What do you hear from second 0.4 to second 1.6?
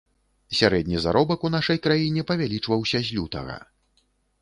Сярэдні заробак у